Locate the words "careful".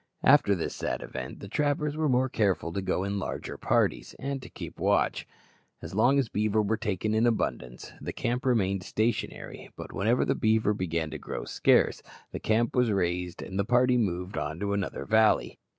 2.27-2.73